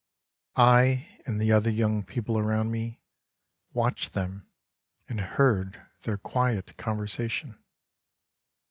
I, 0.55 1.19
and 1.27 1.39
the 1.39 1.51
other 1.51 1.69
young 1.69 2.01
people 2.01 2.39
around 2.39 2.71
me, 2.71 3.03
Watched 3.71 4.13
them, 4.13 4.47
and 5.07 5.21
heard 5.21 5.79
their 6.01 6.17
quiet 6.17 6.75
conversation. 6.75 7.59